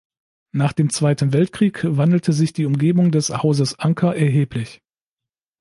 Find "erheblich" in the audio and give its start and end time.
4.15-4.81